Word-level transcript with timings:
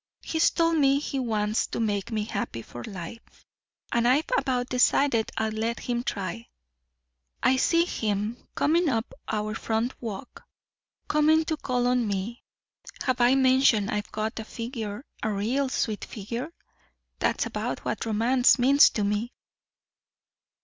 He's 0.23 0.49
told 0.49 0.79
me 0.79 0.97
he 0.97 1.19
wants 1.19 1.67
to 1.67 1.79
make 1.79 2.11
me 2.11 2.23
happy 2.23 2.63
for 2.63 2.83
life, 2.85 3.45
and 3.91 4.07
I've 4.07 4.25
about 4.35 4.67
decided 4.67 5.31
I'll 5.37 5.51
let 5.51 5.81
him 5.81 6.01
try. 6.01 6.47
I 7.43 7.57
see 7.57 7.85
him 7.85 8.47
coming 8.55 8.89
up 8.89 9.13
our 9.27 9.53
front 9.53 9.93
walk. 10.01 10.43
Coming 11.07 11.45
to 11.45 11.55
call 11.55 11.85
on 11.85 12.07
me 12.07 12.41
have 13.03 13.21
I 13.21 13.35
mentioned 13.35 13.91
I've 13.91 14.11
got 14.11 14.39
a 14.39 14.43
figure 14.43 15.05
a 15.21 15.31
real 15.31 15.69
sweet 15.69 16.03
figure? 16.05 16.51
That's 17.19 17.45
about 17.45 17.85
what 17.85 18.07
romance 18.07 18.57
means 18.57 18.89
to 18.89 19.03
me." 19.03 19.33